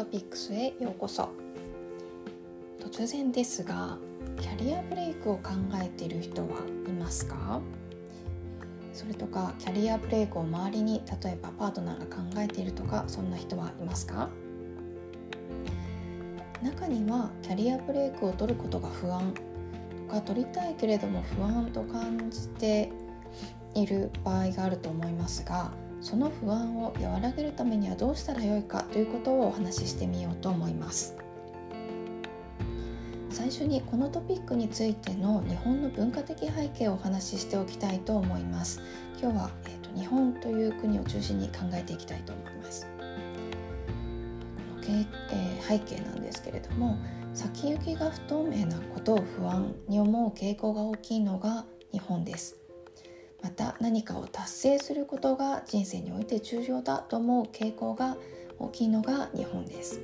[0.00, 1.28] トピックスへようこそ。
[2.82, 3.98] 突然ですが
[4.40, 6.48] キャリアブレイクを考えている人は
[6.88, 7.60] いますか？
[8.94, 14.30] それとかキャリアブレイクを周りに例えばパートナーが考えているとかそんな人はいますか？
[16.62, 19.34] 中にはキャリアブレイクを取ることが不安
[20.08, 22.90] とか取りたいけれども不安と感じて
[23.74, 31.16] いる場合があると思いますがその不安を和らげるためにはどうしたらよいかということをお話ししてみようと思います。
[33.30, 38.80] 最初にこのトピックについての日本の文化的背景をお話ししておきたいと思います。
[39.20, 42.86] 今日は、えーと、日本という国を中心に考えていきたいと思います。
[44.90, 46.98] この、えー、背景なんですけれども
[47.32, 52.59] 先行きが不透明なことを不安に思う傾向が大きいのが日本です。
[53.42, 58.16] また何かを達成することが人生において重要だと思う傾向が
[58.58, 60.00] 大きいのが日本です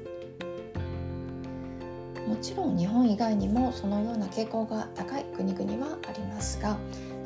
[2.26, 6.76] もちろん日本以外にもそのような傾向が高い国々はありますが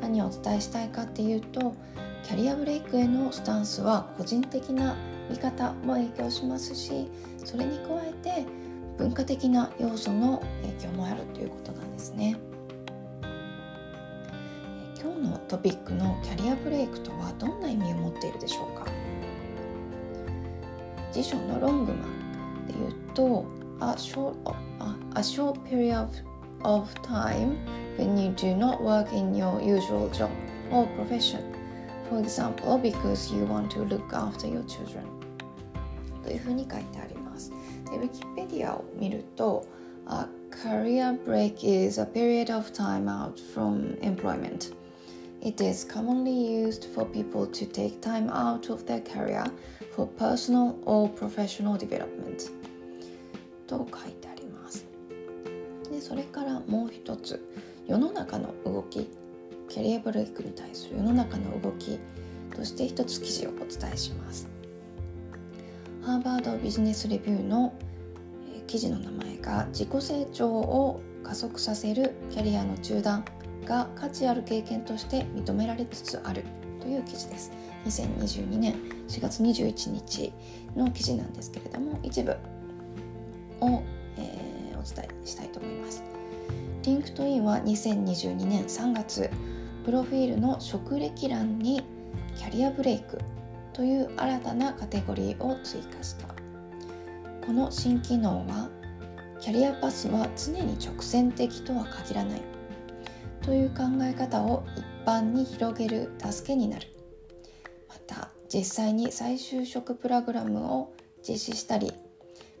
[0.01, 1.73] 何をお伝えしたいかっていうと
[2.23, 4.95] キャリアブレイクへのスタンスは個人的な
[5.29, 7.09] 見方も影響しますし
[7.43, 8.45] それに加えて
[8.97, 12.37] 文化的な要素の影響もあるということなんですね。
[15.31, 18.85] のトピックのキャリアブレイクとはどんな意味を持っているでしょうか
[21.11, 23.45] 辞書のロングマンで言うと
[23.81, 24.35] a short,
[25.15, 26.09] a short period of,
[26.63, 27.57] of time
[27.97, 30.29] when you do not work in your usual job
[30.71, 31.41] or profession
[32.09, 35.03] for example because you want to look after your children
[36.23, 37.51] というふうに書いてあります
[37.89, 39.65] でウィキペディアを見ると
[40.07, 44.73] A career break is a period of time out from employment
[45.43, 49.43] It is commonly used for people to take time out of their career
[49.91, 52.51] for personal or professional development.
[53.65, 54.85] と書いてあります。
[55.91, 57.43] でそれからもう一つ。
[57.87, 59.09] 世の中の動き
[59.67, 61.99] キャリアブレイクに対する世の中の動き
[62.55, 64.47] として一つ記事をお伝えします。
[66.03, 67.73] ハーバードビジネスレビューの
[68.67, 73.25] 記事の名前が自己成長を加速させるキャリアの中断。
[73.65, 76.43] が価値ある経験として認められつつある
[76.79, 77.51] という記事です。
[77.85, 78.75] 2022年
[79.07, 80.33] 4月21日
[80.75, 82.31] の記事なんですけれども一部
[83.59, 83.81] を、
[84.17, 86.03] えー、お伝えしたいと思います。
[86.83, 89.29] リンクトインは2022年3月
[89.85, 91.83] プロフィールの職歴欄に
[92.35, 93.19] キャリアブレイク
[93.73, 96.27] という新たなカテゴリーを追加した。
[97.45, 98.69] この新機能は
[99.39, 102.50] キャリアパスは常に直線的とは限らない。
[103.41, 106.87] という考え方を一般に広げる助けになる。
[107.89, 110.93] また実際に再就職プログラムを
[111.27, 111.91] 実施したり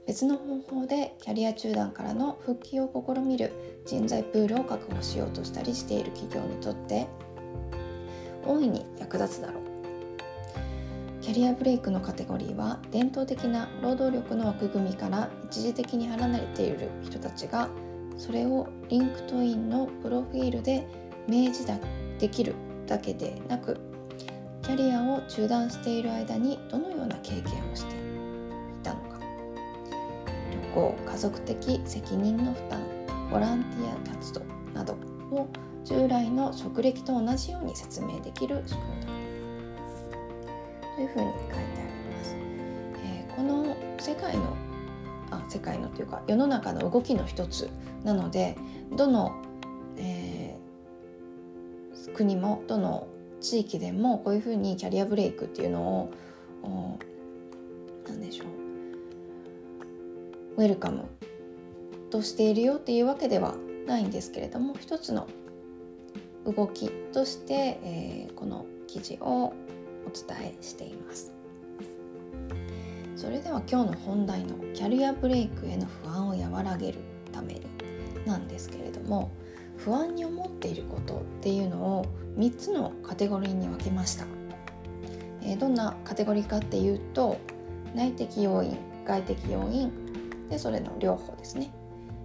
[0.07, 3.51] 別の方法でキャリア中断からの復帰を試みる
[3.85, 7.07] 人材プールを確保しようとしたりしている企業にとって
[8.45, 9.63] 大いに役立つだろう。
[11.21, 17.69] キャリアブレイクのカテゴリーは伝統的な労働力の枠組みから一時的に離れている人たちが
[18.21, 20.85] それをリンクトインのプロフィールで
[21.27, 21.65] 明示
[22.19, 22.53] できる
[22.85, 23.79] だけでなく
[24.61, 27.97] キャリアを中断している間にどのような経験をしてい
[28.83, 29.19] たのか
[30.51, 32.79] 旅行家族的責任の負担
[33.31, 34.41] ボランティア活動
[34.75, 34.93] など
[35.31, 35.47] を
[35.83, 39.07] 従来の職歴と同じように説明できる仕組みだ
[40.95, 41.65] というふうに書いてあり
[42.13, 42.35] ます。
[43.03, 44.55] えー、この世界の
[45.31, 47.69] あ世界のというか世の中の動きの一つ
[48.03, 48.57] なので
[48.95, 49.41] どの、
[49.97, 53.07] えー、国もどの
[53.39, 56.99] 地域でもこういうふうにキャリアブレイクっていうのを
[58.07, 58.47] 何でしょう
[60.57, 61.05] ウェルカム
[62.11, 63.55] としているよっていうわけでは
[63.87, 65.27] ないんですけれども一つの
[66.45, 69.53] 動きとして、えー、この記事をお
[70.13, 71.40] 伝えしています。
[73.21, 76.97] それでは今日の本題のキャリアブレイクへの不安を和らげる
[77.31, 77.61] ために
[78.25, 79.29] なんですけれども
[79.77, 84.25] 不安に思っていることっていうのを3つのカテゴリーに分けました、
[85.43, 87.37] えー、どんなカテゴリーかっていうと
[87.93, 88.75] 内的要因
[89.05, 89.91] 外的要因
[90.49, 91.71] でそれの両方ですね。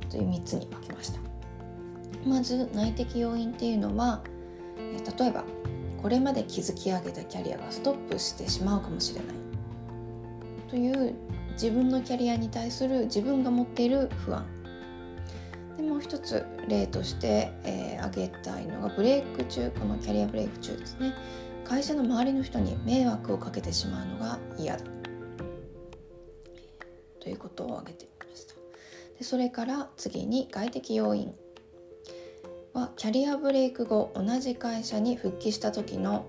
[0.09, 1.21] という3つに分けました。
[2.27, 4.23] まず内的要因っていうのは、
[4.79, 5.45] え、例えば
[6.03, 9.46] これまで築き上げたキャリアがストップしてしまうかもしれない。
[10.69, 11.15] という
[11.53, 14.47] 自分のキャリアに対する自分が持っている不安。
[15.77, 21.15] でもう一つ例として、えー、挙げたいのがブレイク中このキャリアブレイク中ですね。
[21.65, 24.85] 会社の周りの人に迷惑をかけてしまうのが嫌だ。
[27.21, 28.55] ということを挙げてみました。
[29.19, 31.35] でそれから次に外的要因。
[32.73, 36.27] はキャリアブレイク後同じ会社に復帰した時の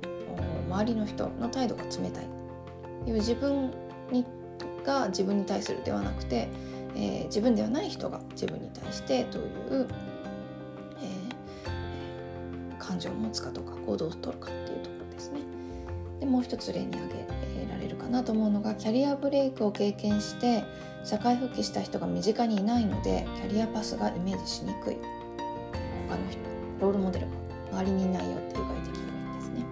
[0.70, 2.26] 周りの人の態度が冷たい。
[3.04, 3.72] という自分
[4.12, 4.26] に
[4.86, 6.48] が自分に対するではなくて、
[6.96, 9.46] えー、自分ではない人が自分に対してどうい
[9.82, 9.88] う、
[11.02, 15.42] えー、感情を持つかとか行動をとるかっていうところですね。
[16.20, 20.64] でもう一つ例に挙げられるかなと思うのがキャリアブレイクを経験して
[21.04, 24.98] 社会復帰した人が身近にいないのでキャリアパスがイメージしにくい
[26.10, 26.40] 他の人
[26.82, 27.28] ロールモデル
[27.72, 29.66] が周りにいないよっていう外的要因ですね。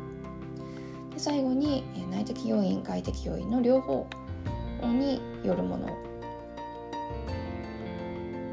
[1.13, 1.83] で最後に
[2.15, 4.07] 内的要因外的要因の両方
[4.93, 5.87] によるもの。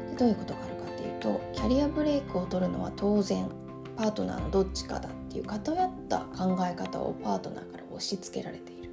[0.09, 3.49] でどういうことがあるかっていうとキャリアブレイクを取るのは当然
[3.97, 8.89] パートナーのどっちかだっていう偏った考え方をパートナーから押し付けられている。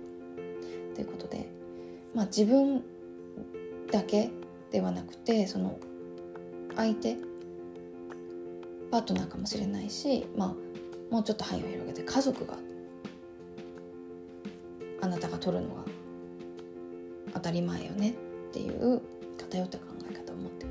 [0.95, 1.49] ということで、
[2.15, 2.83] まあ、自分
[3.91, 4.31] だけ
[4.71, 5.79] ではなくてその
[6.77, 7.17] 相手
[8.91, 12.57] パートナーかもしれないし、まあ、もうちょっと範囲を広げて家族が
[15.01, 15.85] あなたが取るのが
[17.35, 19.01] 当たり前よねっていう
[19.39, 20.71] 偏った考え方を持ってる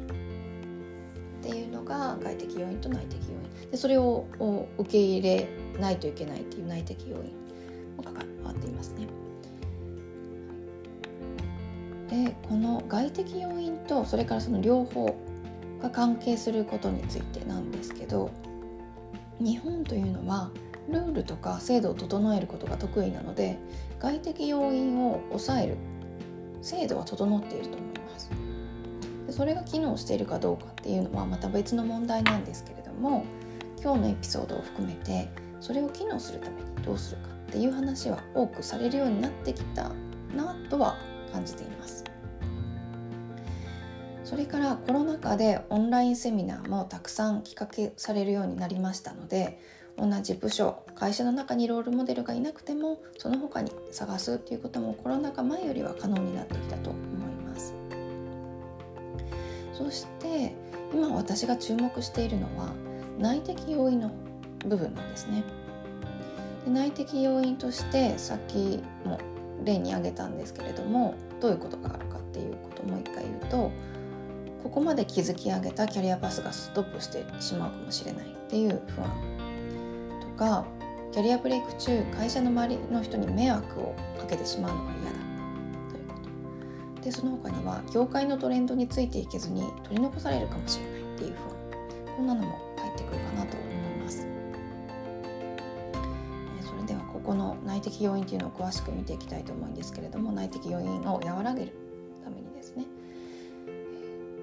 [1.40, 3.34] っていうのが外的要因と内的要
[3.64, 4.26] 因でそれを
[4.78, 5.48] 受け入れ
[5.80, 7.34] ないといけないっていう内的要因
[7.98, 8.14] も関
[8.44, 9.08] わっていますね。
[12.10, 15.16] でこの外的要因とそれからその両方
[15.82, 18.32] が関係することについてなんですけど
[19.40, 20.50] 日本というのは
[20.90, 23.58] ルールとか制度を整えることが得意なので
[24.00, 25.78] 外的要因を抑える
[26.62, 28.30] 制度は整っていると思います。
[29.28, 33.26] でそれが機能しているかどうかっていうのはまた別の問題なんですけれども
[33.82, 35.30] 今日のエピソードを含めて
[35.62, 39.92] それを機能するためにどうするかっていう話は多くされるようになってきた
[40.36, 40.98] なとは
[41.32, 42.04] 感じています。
[44.24, 49.60] それからコロナ禍でオンラインセミナーもたくさん企画されるようになりましたので
[50.00, 57.04] 同じ部署会社の中にロールモデルがいなくてもその他に探すっていうこともコロナ禍前よりは可能になってきたと思い
[57.46, 57.74] ます。
[59.74, 60.56] そして
[60.94, 62.74] 今私が注目しているのは
[63.20, 64.12] 内的要因の
[64.66, 65.44] 部分なんですね。
[66.66, 69.20] で内的要因としてさっきも
[69.64, 73.72] 例に挙げたんですけれどもどういうことがあるかっていうことをもう一回言うと
[74.64, 79.39] ここまで築き上げたキャリアパスがストップしてしまうかもしれないっていう不安。
[80.40, 80.66] か
[81.12, 85.18] キャリアブレイク中会社の周りの人に迷惑をかけてしまうのが嫌だ。
[85.92, 86.14] というこ
[86.96, 87.02] と。
[87.02, 92.16] でその他には業界のトレンドについていけずに取り残されるかもしれないっていう不安。
[92.16, 94.28] こんなのも入ってくるかなと思います。
[96.62, 101.74] それではここの内的要因っていうのを詳しく見ていきたいと思うんですけれども内的要因を和らげる
[102.24, 102.86] ためにですね。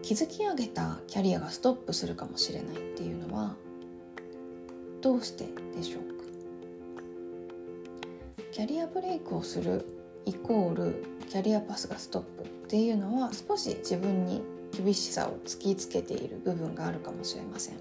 [0.03, 3.57] 築き上げたキャリアがストップするかもしれないっていうのは
[5.03, 5.47] どうして
[5.77, 6.15] でしょうか？
[8.53, 9.87] キャリアブレイクをする
[10.25, 14.43] イコールキャリアパスがストップっていうのは少し自分に
[14.77, 17.77] 厳しさを突きつけている部分があるかもしれません。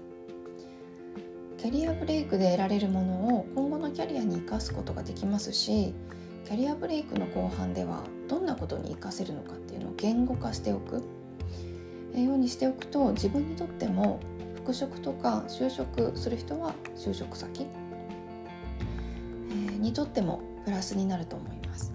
[1.58, 5.94] キャリアブレイクで得られるものを今後のキャリアに生かすことができますし
[6.44, 11.02] キャリアブレイクの後半ではどんなことに生かせるのかっていうのを言語化しておく。
[12.14, 14.20] ようにしておくと自分にとっても
[14.66, 17.68] 復職とか就職する人は就職先、
[19.48, 21.92] えー、にとってもプラスになると思います。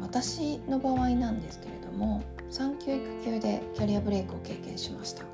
[0.00, 5.24] 私の場合なんですけれども産休育休でキャリアブレイクを経験しました。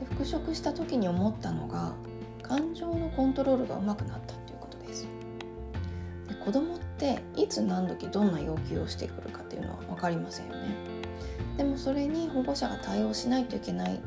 [0.00, 1.94] で復職した時に思ったのが
[2.42, 5.08] 感情のコントロールがうまくなったということです。
[6.28, 10.74] で子供っていつ何時どんな要求をしてくるかっていうのは分かりませんよね。
[11.56, 13.98] でもそれに保護者が対応しないといけない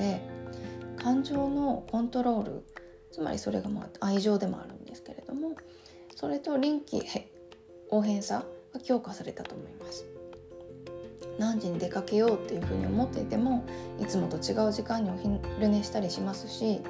[0.00, 0.20] で
[0.96, 2.64] 感情のコントロール
[3.12, 5.56] つまりそれがまあ愛情でもあるんですけれども
[6.16, 7.02] それと臨機
[7.90, 10.06] 応変さが強化されたと思います。
[11.38, 13.64] 何時に出かけようっていうふうに思っていても
[13.98, 16.82] いつもと違う時間にお昼寝したりしますし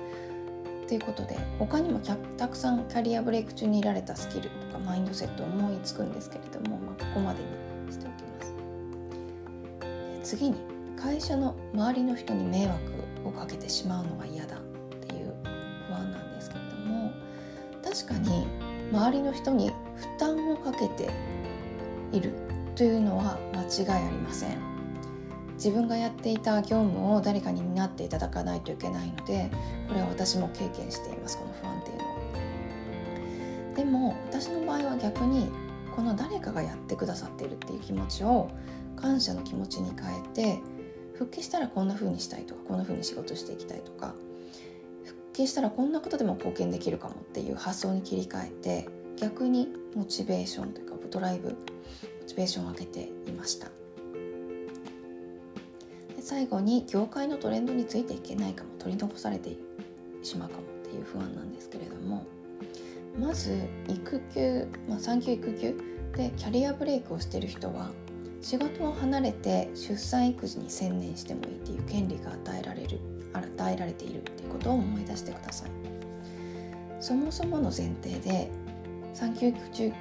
[0.89, 2.17] ということで他にもた
[2.49, 7.39] くさんキャリアブレイク中にいられたスキルとかマインドセットを思いつくんですけれども、まあ、ここまで
[7.87, 8.41] にしておきま
[10.25, 10.37] す。
[10.37, 10.57] 次に
[11.03, 12.79] 会社の周りの人に迷惑
[13.25, 14.61] をかけてしまうのが嫌だっ
[15.07, 15.35] ていう
[15.89, 17.13] 不安なんですけれども
[17.83, 18.47] 確かに
[18.93, 21.11] 周りの人に負担をかけて
[22.13, 22.35] いる
[22.75, 24.71] というのは間違いありません。
[25.61, 29.51] 自分がやっていた業務を誰かに担っていただかないといけないので
[29.89, 32.11] これは私も経験していますこの不安っていうのは
[33.77, 35.51] でも私の場合は逆に
[35.95, 38.49] この誰かがやってくださっているっていう気持ちを
[38.97, 40.63] 感謝の気持ちに変えて
[41.21, 44.15] 復帰したらこんな風にしたいとかこんな風に仕事していきたいとか
[45.05, 51.57] 復帰したらこんなことでも貢献できるかもっていう発想に切り替えて逆にモチベーションというかドライブモ
[52.27, 53.67] チベーションを上げていました。
[56.17, 59.55] で最後に業界のトレンドについていけないかも取り残されて
[60.23, 62.25] しまうかもっていう不安なんですけれども
[63.19, 65.77] まず育休、まあ、産休育休
[66.17, 67.91] でキャリアブレイクをしている人は
[68.41, 72.99] 仕事を離れて出産育児に専念してもいいっていう権利が与えられる
[73.33, 75.71] 与えられているっていうことを思い出してください。
[77.01, 78.51] そもそもの前提で
[79.15, 79.93] 産休育中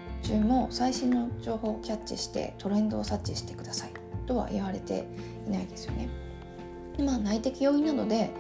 [0.42, 3.92] も最新の情報をキャッチしてトレンドを察知してください。
[4.26, 5.08] とは言われて
[5.48, 6.10] いないですよね。
[7.04, 8.32] まあ内的要因なので、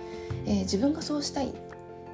[0.46, 1.53] えー、自分がそうしたい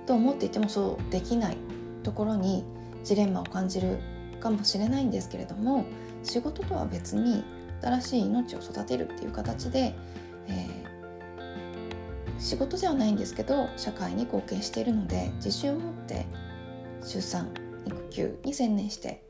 [0.06, 1.58] と思っていてもそうできない
[2.04, 2.64] ところに
[3.04, 4.00] ジレンマを感じる
[4.40, 5.86] かもしれないんですけれども
[6.24, 7.44] 仕事とは別に
[7.82, 9.96] 新しい命を育てるっていう形で、
[10.48, 16.26] えー、仕事ではないんですけど社会に貢献しているので自信を持って
[17.02, 17.50] 出産
[17.86, 19.24] 育休に専念して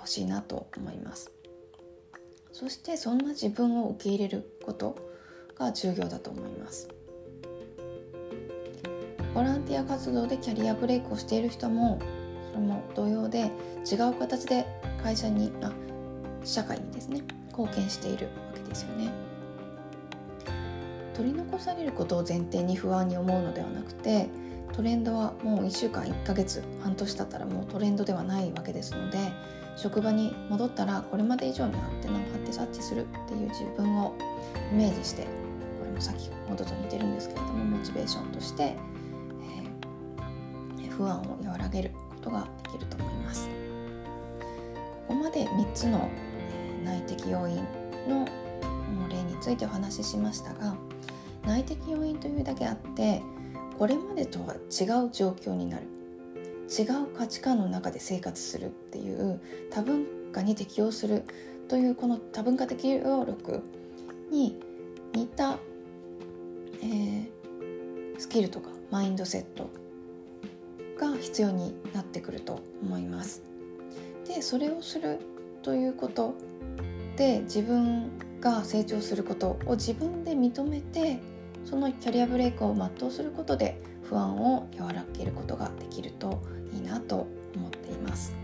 [0.00, 1.30] ほしいなと思います。
[2.52, 4.96] そしてそんな自分を受け入れること
[5.58, 6.88] が重要だと思います。
[9.34, 11.98] ボランティア活動でキャリアブレイクをしている人も
[12.50, 13.50] それも同様で
[13.84, 14.64] 違う形で
[15.02, 15.70] 会社にあ
[16.42, 17.22] 社会にですね
[17.56, 19.10] 貢献しているわけですよね
[21.14, 24.28] 取り残されることを前提に不安に思うのではなくて
[24.74, 29.18] トレンドはもう1週間1ヶ月半年経ったらもうトレンドではないわけですので
[29.76, 34.14] 職場に戻ったらこれまで以上にアンテナを張って察知するっていう自分を
[34.72, 35.22] イメージして
[35.78, 38.76] これも先ほどと似てるんですけれどもモチベーションとして、
[40.78, 43.48] えー、不安を和らげることができると思います。
[45.08, 46.10] ここまで3つの
[46.86, 47.56] 内的要因
[48.08, 48.26] の
[49.08, 50.76] 例についてお話ししましたが
[51.44, 53.22] 内的要因というだけあって
[53.76, 55.86] これまでとは違う状況になる
[56.68, 59.40] 違う価値観の中で生活するっていう
[59.70, 61.24] 多文化に適応する
[61.68, 63.62] というこの多文化的応力
[64.30, 64.56] に
[65.12, 65.58] 似た、
[66.82, 67.28] えー、
[68.18, 69.70] スキルとかマインドセット
[70.98, 73.42] が必要になってくると思います。
[74.26, 75.20] でそれをする
[75.62, 76.34] ということ
[77.16, 81.18] で自分が成長することを自分で認めて
[81.64, 86.40] そのキャリアブレイクを全うすることで不安を和らげることができると
[86.72, 88.34] いいなと思っています。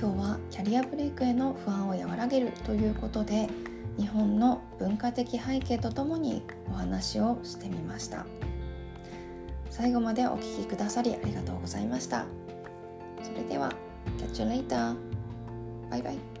[0.00, 3.48] 今日はキャリアブレイクへの不安を和らげるということで
[3.98, 8.26] 日本の文化的背景とともにお話をしてみました。
[9.70, 12.26] 最後までお聴きくださりありがとうございました。
[13.22, 13.72] それでは
[14.18, 15.11] Catch you later!
[15.92, 16.31] バイバイ